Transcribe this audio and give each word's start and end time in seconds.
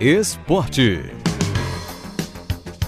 Esporte. 0.00 1.00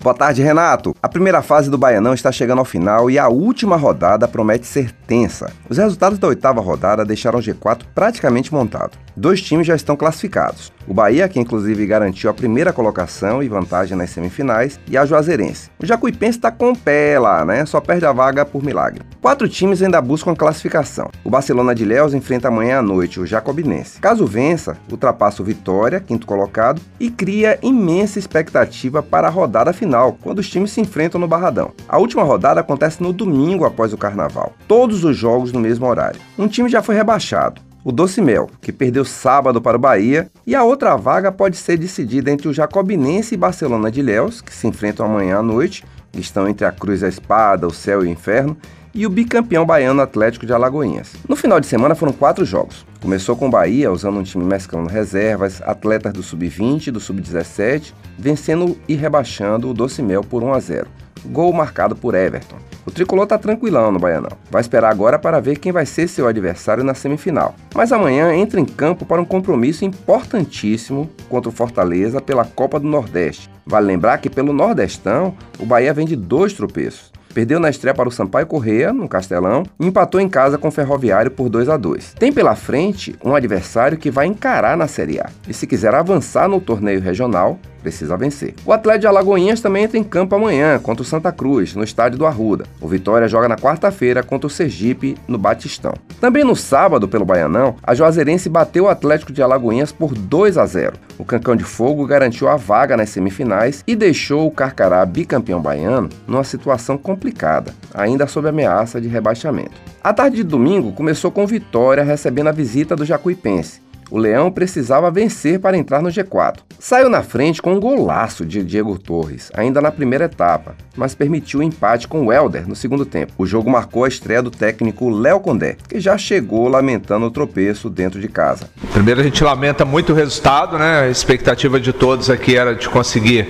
Boa 0.00 0.14
tarde, 0.14 0.42
Renato. 0.42 0.94
A 1.02 1.08
primeira 1.08 1.42
fase 1.42 1.70
do 1.70 1.78
Baianão 1.78 2.14
está 2.14 2.32
chegando 2.32 2.58
ao 2.58 2.64
final 2.64 3.10
e 3.10 3.18
a 3.18 3.28
última 3.28 3.76
rodada 3.76 4.26
promete 4.26 4.66
ser 4.66 4.90
tensa. 5.06 5.52
Os 5.68 5.78
resultados 5.78 6.18
da 6.18 6.28
oitava 6.28 6.60
rodada 6.60 7.04
deixaram 7.04 7.38
o 7.38 7.42
G4 7.42 7.82
praticamente 7.94 8.52
montado. 8.52 8.98
Dois 9.16 9.40
times 9.40 9.66
já 9.66 9.76
estão 9.76 9.96
classificados. 9.96 10.72
O 10.88 10.94
Bahia, 10.94 11.28
que 11.28 11.38
inclusive 11.38 11.86
garantiu 11.86 12.30
a 12.30 12.34
primeira 12.34 12.72
colocação 12.72 13.42
e 13.42 13.48
vantagem 13.48 13.94
nas 13.94 14.08
semifinais, 14.08 14.80
e 14.88 14.96
a 14.96 15.04
Juazeirense. 15.04 15.70
O 15.78 15.84
Jacuipense 15.84 16.38
está 16.38 16.50
com 16.50 16.72
o 16.72 16.76
pé 16.76 17.18
lá, 17.18 17.44
né? 17.44 17.66
Só 17.66 17.78
perde 17.78 18.06
a 18.06 18.12
vaga 18.12 18.46
por 18.46 18.64
milagre. 18.64 19.02
Quatro 19.20 19.46
times 19.46 19.82
ainda 19.82 20.00
buscam 20.00 20.34
classificação. 20.34 21.10
O 21.22 21.28
Barcelona 21.28 21.74
de 21.74 21.84
Léus 21.84 22.14
enfrenta 22.14 22.48
amanhã 22.48 22.78
à 22.78 22.82
noite 22.82 23.20
o 23.20 23.26
Jacobinense. 23.26 24.00
Caso 24.00 24.24
vença, 24.24 24.78
ultrapassa 24.90 25.42
o 25.42 25.44
Vitória, 25.44 26.00
quinto 26.00 26.26
colocado, 26.26 26.80
e 26.98 27.10
cria 27.10 27.58
imensa 27.60 28.18
expectativa 28.18 29.02
para 29.02 29.26
a 29.26 29.30
rodada 29.30 29.74
final, 29.74 30.16
quando 30.22 30.38
os 30.38 30.48
times 30.48 30.70
se 30.70 30.80
enfrentam 30.80 31.20
no 31.20 31.28
Barradão. 31.28 31.72
A 31.86 31.98
última 31.98 32.22
rodada 32.22 32.60
acontece 32.60 33.02
no 33.02 33.12
domingo 33.12 33.66
após 33.66 33.92
o 33.92 33.98
Carnaval. 33.98 34.54
Todos 34.66 35.04
os 35.04 35.14
jogos 35.14 35.52
no 35.52 35.60
mesmo 35.60 35.86
horário. 35.86 36.18
Um 36.38 36.48
time 36.48 36.70
já 36.70 36.82
foi 36.82 36.94
rebaixado 36.94 37.67
o 37.84 37.92
Doce 37.92 38.20
Mel, 38.20 38.50
que 38.60 38.72
perdeu 38.72 39.04
sábado 39.04 39.60
para 39.60 39.76
o 39.76 39.80
Bahia, 39.80 40.30
e 40.46 40.54
a 40.54 40.64
outra 40.64 40.96
vaga 40.96 41.30
pode 41.30 41.56
ser 41.56 41.76
decidida 41.76 42.30
entre 42.30 42.48
o 42.48 42.52
Jacobinense 42.52 43.34
e 43.34 43.38
Barcelona 43.38 43.90
de 43.90 44.02
Léus, 44.02 44.40
que 44.40 44.54
se 44.54 44.66
enfrentam 44.66 45.06
amanhã 45.06 45.38
à 45.38 45.42
noite, 45.42 45.84
estão 46.14 46.48
entre 46.48 46.66
a 46.66 46.72
Cruz 46.72 47.02
e 47.02 47.06
a 47.06 47.08
Espada, 47.08 47.66
o 47.66 47.72
Céu 47.72 48.02
e 48.02 48.08
o 48.08 48.10
Inferno, 48.10 48.56
e 48.98 49.06
o 49.06 49.10
bicampeão 49.10 49.64
baiano 49.64 50.02
Atlético 50.02 50.44
de 50.44 50.52
Alagoinhas. 50.52 51.12
No 51.28 51.36
final 51.36 51.60
de 51.60 51.68
semana 51.68 51.94
foram 51.94 52.12
quatro 52.12 52.44
jogos. 52.44 52.84
Começou 53.00 53.36
com 53.36 53.46
o 53.46 53.50
Bahia, 53.50 53.92
usando 53.92 54.18
um 54.18 54.24
time 54.24 54.44
mesclando 54.44 54.88
reservas, 54.88 55.62
atletas 55.62 56.12
do 56.12 56.20
sub-20 56.20 56.88
e 56.88 56.90
do 56.90 56.98
sub-17, 56.98 57.94
vencendo 58.18 58.76
e 58.88 58.96
rebaixando 58.96 59.70
o 59.70 59.72
Doce 59.72 60.02
Mel 60.02 60.24
por 60.24 60.42
1 60.42 60.52
a 60.52 60.58
0. 60.58 60.88
Gol 61.26 61.52
marcado 61.52 61.94
por 61.94 62.12
Everton. 62.16 62.56
O 62.84 62.90
tricolor 62.90 63.24
tá 63.24 63.38
tranquilão 63.38 63.92
no 63.92 64.00
Baianão. 64.00 64.36
Vai 64.50 64.62
esperar 64.62 64.90
agora 64.90 65.16
para 65.16 65.38
ver 65.38 65.60
quem 65.60 65.70
vai 65.70 65.86
ser 65.86 66.08
seu 66.08 66.26
adversário 66.26 66.82
na 66.82 66.94
semifinal. 66.94 67.54
Mas 67.76 67.92
amanhã 67.92 68.34
entra 68.34 68.58
em 68.58 68.64
campo 68.64 69.06
para 69.06 69.22
um 69.22 69.24
compromisso 69.24 69.84
importantíssimo 69.84 71.08
contra 71.28 71.48
o 71.48 71.52
Fortaleza 71.52 72.20
pela 72.20 72.44
Copa 72.44 72.80
do 72.80 72.88
Nordeste. 72.88 73.48
Vale 73.64 73.86
lembrar 73.86 74.18
que 74.18 74.28
pelo 74.28 74.52
Nordestão, 74.52 75.36
o 75.56 75.64
Bahia 75.64 75.94
vem 75.94 76.04
de 76.06 76.16
dois 76.16 76.52
tropeços. 76.52 77.12
Perdeu 77.32 77.60
na 77.60 77.70
estreia 77.70 77.94
para 77.94 78.08
o 78.08 78.12
Sampaio 78.12 78.46
Correia, 78.46 78.92
no 78.92 79.08
Castelão, 79.08 79.64
e 79.78 79.86
empatou 79.86 80.20
em 80.20 80.28
casa 80.28 80.58
com 80.58 80.68
o 80.68 80.72
Ferroviário 80.72 81.30
por 81.30 81.48
2 81.48 81.68
a 81.68 81.76
2. 81.76 82.14
Tem 82.18 82.32
pela 82.32 82.54
frente 82.54 83.16
um 83.24 83.34
adversário 83.34 83.98
que 83.98 84.10
vai 84.10 84.26
encarar 84.26 84.76
na 84.76 84.86
Série 84.86 85.20
A. 85.20 85.30
E 85.46 85.54
se 85.54 85.66
quiser 85.66 85.94
avançar 85.94 86.48
no 86.48 86.60
torneio 86.60 87.00
regional, 87.00 87.58
precisa 87.82 88.16
vencer. 88.16 88.54
O 88.64 88.72
Atlético 88.72 89.02
de 89.02 89.06
Alagoinhas 89.06 89.60
também 89.60 89.84
entra 89.84 89.98
em 89.98 90.04
campo 90.04 90.34
amanhã 90.34 90.78
contra 90.78 91.02
o 91.02 91.06
Santa 91.06 91.32
Cruz, 91.32 91.74
no 91.74 91.84
estádio 91.84 92.18
do 92.18 92.26
Arruda. 92.26 92.64
O 92.80 92.88
Vitória 92.88 93.28
joga 93.28 93.48
na 93.48 93.56
quarta-feira 93.56 94.22
contra 94.22 94.46
o 94.46 94.50
Sergipe, 94.50 95.16
no 95.26 95.38
Batistão. 95.38 95.94
Também 96.20 96.44
no 96.44 96.56
sábado, 96.56 97.08
pelo 97.08 97.24
Baianão, 97.24 97.76
a 97.82 97.94
Juazeirense 97.94 98.48
bateu 98.48 98.84
o 98.84 98.88
Atlético 98.88 99.32
de 99.32 99.42
Alagoinhas 99.42 99.92
por 99.92 100.14
2 100.14 100.58
a 100.58 100.66
0. 100.66 100.94
O 101.18 101.24
Cancão 101.24 101.56
de 101.56 101.64
Fogo 101.64 102.06
garantiu 102.06 102.48
a 102.48 102.56
vaga 102.56 102.96
nas 102.96 103.10
semifinais 103.10 103.82
e 103.86 103.96
deixou 103.96 104.46
o 104.46 104.50
Carcará 104.50 105.04
bicampeão 105.04 105.60
baiano 105.60 106.08
numa 106.26 106.44
situação 106.44 106.96
complicada, 106.96 107.74
ainda 107.94 108.26
sob 108.26 108.48
ameaça 108.48 109.00
de 109.00 109.08
rebaixamento. 109.08 109.72
A 110.02 110.12
tarde 110.12 110.36
de 110.36 110.44
domingo 110.44 110.92
começou 110.92 111.30
com 111.30 111.46
Vitória 111.46 112.04
recebendo 112.04 112.48
a 112.48 112.52
visita 112.52 112.94
do 112.94 113.04
Jacuipense 113.04 113.87
o 114.10 114.18
Leão 114.18 114.50
precisava 114.50 115.10
vencer 115.10 115.58
para 115.60 115.76
entrar 115.76 116.02
no 116.02 116.08
G4. 116.08 116.58
Saiu 116.78 117.08
na 117.08 117.22
frente 117.22 117.60
com 117.60 117.74
um 117.74 117.80
golaço 117.80 118.46
de 118.46 118.62
Diego 118.62 118.98
Torres, 118.98 119.50
ainda 119.54 119.80
na 119.80 119.90
primeira 119.90 120.26
etapa, 120.26 120.74
mas 120.96 121.14
permitiu 121.14 121.60
o 121.60 121.62
empate 121.62 122.06
com 122.06 122.26
o 122.26 122.32
Helder 122.32 122.68
no 122.68 122.76
segundo 122.76 123.04
tempo. 123.04 123.32
O 123.36 123.46
jogo 123.46 123.70
marcou 123.70 124.04
a 124.04 124.08
estreia 124.08 124.42
do 124.42 124.50
técnico 124.50 125.08
Léo 125.08 125.40
Condé, 125.40 125.76
que 125.88 126.00
já 126.00 126.16
chegou 126.16 126.68
lamentando 126.68 127.26
o 127.26 127.30
tropeço 127.30 127.90
dentro 127.90 128.20
de 128.20 128.28
casa. 128.28 128.70
Primeiro 128.92 129.20
a 129.20 129.24
gente 129.24 129.42
lamenta 129.42 129.84
muito 129.84 130.12
o 130.12 130.16
resultado, 130.16 130.78
né? 130.78 131.00
A 131.00 131.08
expectativa 131.08 131.80
de 131.80 131.92
todos 131.92 132.30
aqui 132.30 132.56
era 132.56 132.74
de 132.74 132.88
conseguir 132.88 133.46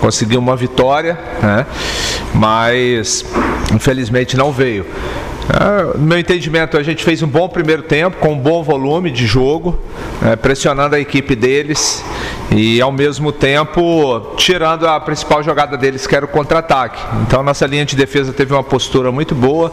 conseguir 0.00 0.36
uma 0.36 0.56
vitória, 0.56 1.18
né? 1.42 1.66
Mas 2.34 3.24
infelizmente 3.74 4.36
não 4.36 4.52
veio. 4.52 4.86
Ah, 5.50 5.94
no 5.96 6.04
meu 6.04 6.18
entendimento, 6.18 6.76
a 6.76 6.82
gente 6.82 7.02
fez 7.02 7.22
um 7.22 7.26
bom 7.26 7.48
primeiro 7.48 7.82
tempo, 7.82 8.18
com 8.18 8.34
um 8.34 8.38
bom 8.38 8.62
volume 8.62 9.10
de 9.10 9.26
jogo, 9.26 9.78
né, 10.20 10.36
pressionando 10.36 10.94
a 10.94 11.00
equipe 11.00 11.34
deles 11.34 12.04
e, 12.54 12.80
ao 12.82 12.92
mesmo 12.92 13.32
tempo, 13.32 14.34
tirando 14.36 14.86
a 14.86 15.00
principal 15.00 15.42
jogada 15.42 15.74
deles, 15.78 16.06
que 16.06 16.14
era 16.14 16.26
o 16.26 16.28
contra-ataque. 16.28 17.00
Então, 17.22 17.42
nossa 17.42 17.66
linha 17.66 17.86
de 17.86 17.96
defesa 17.96 18.30
teve 18.30 18.52
uma 18.52 18.62
postura 18.62 19.10
muito 19.10 19.34
boa, 19.34 19.72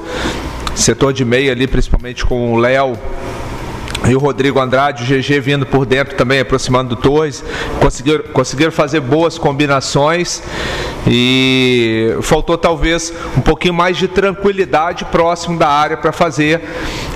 setor 0.74 1.12
de 1.12 1.25
meia 1.25 1.52
ali, 1.52 1.68
principalmente 1.68 2.25
com 2.25 2.53
o 2.53 2.57
Léo 2.57 2.97
e 4.07 4.16
o 4.16 4.19
Rodrigo 4.19 4.59
Andrade, 4.59 5.03
o 5.03 5.05
GG 5.05 5.39
vindo 5.39 5.66
por 5.66 5.85
dentro 5.85 6.16
também, 6.16 6.39
aproximando 6.39 6.95
do 6.95 7.01
Torres. 7.01 7.43
Conseguiram, 7.79 8.23
conseguiram 8.31 8.71
fazer 8.71 8.99
boas 8.99 9.38
combinações 9.38 10.41
e 11.07 12.15
faltou 12.21 12.57
talvez 12.57 13.13
um 13.38 13.41
pouquinho 13.41 13.73
mais 13.73 13.97
de 13.97 14.07
tranquilidade 14.07 15.05
próximo 15.05 15.57
da 15.57 15.67
área 15.67 15.97
para 15.97 16.11
fazer 16.11 16.61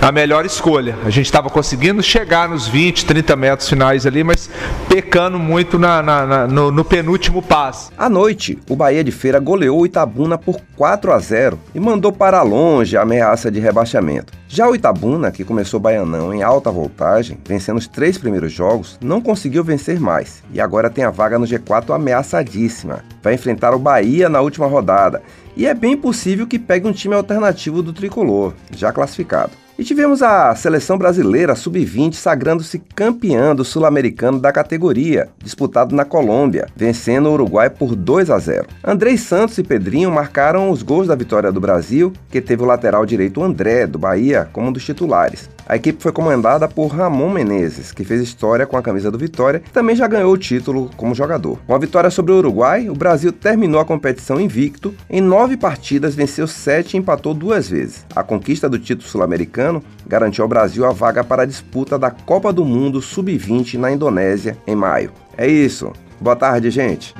a 0.01 0.11
melhor 0.11 0.45
escolha. 0.45 0.97
A 1.05 1.09
gente 1.09 1.25
estava 1.25 1.49
conseguindo 1.49 2.01
chegar 2.01 2.49
nos 2.49 2.67
20, 2.67 3.05
30 3.05 3.35
metros 3.35 3.69
finais 3.69 4.05
ali, 4.05 4.23
mas 4.23 4.49
pecando 4.87 5.39
muito 5.39 5.77
na, 5.77 6.01
na, 6.01 6.25
na, 6.25 6.47
no, 6.47 6.71
no, 6.71 6.85
penúltimo 6.85 7.41
passe. 7.41 7.91
À 7.97 8.09
noite, 8.09 8.57
o 8.69 8.75
Bahia 8.75 9.03
de 9.03 9.11
Feira 9.11 9.39
goleou 9.39 9.81
o 9.81 9.85
Itabuna 9.85 10.37
por 10.37 10.59
4 10.75 11.11
a 11.11 11.19
0 11.19 11.59
e 11.73 11.79
mandou 11.79 12.11
para 12.11 12.41
longe 12.41 12.95
a 12.95 13.01
ameaça 13.01 13.51
de 13.51 13.59
rebaixamento. 13.59 14.33
Já 14.47 14.67
o 14.67 14.75
Itabuna, 14.75 15.31
que 15.31 15.43
começou 15.43 15.79
baianão 15.79 16.33
em 16.33 16.41
alta 16.41 16.69
voltagem, 16.79 17.37
vencendo 17.45 17.77
os 17.77 17.87
três 17.87 18.17
primeiros 18.17 18.51
jogos, 18.53 18.97
não 19.01 19.21
conseguiu 19.21 19.63
vencer 19.63 19.99
mais 19.99 20.41
e 20.53 20.61
agora 20.61 20.89
tem 20.89 21.03
a 21.03 21.09
vaga 21.09 21.37
no 21.37 21.45
G4 21.45 21.93
ameaçadíssima. 21.93 23.03
Vai 23.21 23.33
enfrentar 23.33 23.75
o 23.75 23.79
Bahia 23.79 24.29
na 24.29 24.39
última 24.39 24.67
rodada 24.67 25.21
e 25.57 25.67
é 25.67 25.73
bem 25.73 25.97
possível 25.97 26.47
que 26.47 26.57
pegue 26.57 26.87
um 26.87 26.93
time 26.93 27.15
alternativo 27.15 27.83
do 27.83 27.91
tricolor, 27.91 28.53
já 28.71 28.93
classificado. 28.93 29.51
E 29.79 29.83
tivemos 29.85 30.21
a 30.21 30.53
seleção 30.55 30.97
brasileira 30.97 31.55
sub-20 31.55 32.13
sagrando-se 32.13 32.79
campeã 32.93 33.55
do 33.55 33.63
sul-americano 33.63 34.37
da 34.37 34.51
categoria, 34.51 35.29
disputado 35.41 35.95
na 35.95 36.03
Colômbia, 36.03 36.67
vencendo 36.75 37.29
o 37.29 37.31
Uruguai 37.31 37.69
por 37.69 37.95
2 37.95 38.29
a 38.29 38.37
0. 38.37 38.67
Andrei 38.83 39.17
Santos 39.17 39.57
e 39.57 39.63
Pedrinho 39.63 40.11
marcaram 40.11 40.69
os 40.69 40.83
gols 40.83 41.07
da 41.07 41.15
vitória 41.15 41.49
do 41.49 41.61
Brasil, 41.61 42.11
que 42.29 42.41
teve 42.41 42.61
o 42.61 42.65
lateral 42.65 43.05
direito 43.05 43.41
André, 43.41 43.87
do 43.87 43.97
Bahia, 43.97 44.49
como 44.51 44.67
um 44.67 44.71
dos 44.73 44.83
titulares. 44.83 45.49
A 45.69 45.75
equipe 45.75 46.01
foi 46.01 46.11
comandada 46.11 46.67
por 46.67 46.87
Ramon 46.87 47.29
Menezes, 47.29 47.91
que 47.91 48.03
fez 48.03 48.19
história 48.21 48.65
com 48.65 48.75
a 48.75 48.81
camisa 48.81 49.11
do 49.11 49.19
Vitória 49.19 49.61
e 49.63 49.69
também 49.69 49.95
já 49.95 50.07
ganhou 50.07 50.33
o 50.33 50.37
título 50.37 50.89
como 50.97 51.13
jogador. 51.13 51.59
Com 51.67 51.75
a 51.75 51.77
vitória 51.77 52.09
sobre 52.09 52.31
o 52.31 52.37
Uruguai, 52.37 52.89
o 52.89 52.95
Brasil 52.95 53.31
terminou 53.31 53.79
a 53.79 53.85
competição 53.85 54.41
invicto. 54.41 54.95
Em 55.07 55.21
nove 55.21 55.55
partidas, 55.55 56.15
venceu 56.15 56.47
sete 56.47 56.95
e 56.95 56.97
empatou 56.97 57.35
duas 57.35 57.69
vezes. 57.69 58.03
A 58.15 58.23
conquista 58.23 58.67
do 58.67 58.79
título 58.79 59.07
sul-americano 59.07 59.68
garantiu 60.07 60.43
ao 60.43 60.49
Brasil 60.49 60.85
a 60.85 60.91
vaga 60.91 61.23
para 61.23 61.43
a 61.43 61.45
disputa 61.45 61.97
da 61.97 62.09
Copa 62.09 62.51
do 62.51 62.65
Mundo 62.65 63.01
Sub-20 63.01 63.75
na 63.75 63.91
Indonésia 63.91 64.57
em 64.65 64.75
maio. 64.75 65.11
É 65.37 65.47
isso. 65.47 65.91
Boa 66.19 66.35
tarde, 66.35 66.69
gente. 66.69 67.13